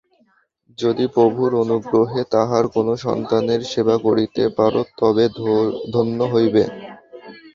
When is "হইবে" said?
6.33-6.63